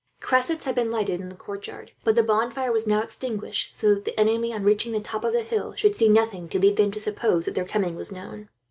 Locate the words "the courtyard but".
1.29-2.15